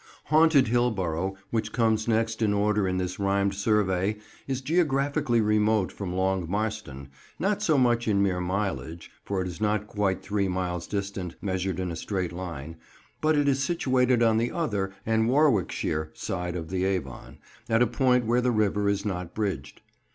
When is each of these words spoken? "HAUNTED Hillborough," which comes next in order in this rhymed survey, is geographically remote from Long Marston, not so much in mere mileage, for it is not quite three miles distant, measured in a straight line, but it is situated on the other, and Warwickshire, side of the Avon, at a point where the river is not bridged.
"HAUNTED 0.31 0.69
Hillborough," 0.69 1.35
which 1.51 1.71
comes 1.71 2.07
next 2.07 2.41
in 2.41 2.53
order 2.55 2.87
in 2.87 2.97
this 2.97 3.19
rhymed 3.19 3.53
survey, 3.53 4.17
is 4.47 4.59
geographically 4.59 5.39
remote 5.41 5.91
from 5.91 6.11
Long 6.15 6.49
Marston, 6.49 7.09
not 7.37 7.61
so 7.61 7.77
much 7.77 8.07
in 8.07 8.23
mere 8.23 8.39
mileage, 8.41 9.11
for 9.23 9.43
it 9.43 9.47
is 9.47 9.61
not 9.61 9.85
quite 9.85 10.23
three 10.23 10.47
miles 10.47 10.87
distant, 10.87 11.35
measured 11.39 11.79
in 11.79 11.91
a 11.91 11.95
straight 11.95 12.33
line, 12.33 12.77
but 13.21 13.37
it 13.37 13.47
is 13.47 13.61
situated 13.61 14.23
on 14.23 14.39
the 14.39 14.51
other, 14.51 14.91
and 15.05 15.29
Warwickshire, 15.29 16.09
side 16.15 16.55
of 16.55 16.71
the 16.71 16.83
Avon, 16.83 17.37
at 17.69 17.83
a 17.83 17.85
point 17.85 18.25
where 18.25 18.41
the 18.41 18.49
river 18.49 18.89
is 18.89 19.05
not 19.05 19.35
bridged. 19.35 19.81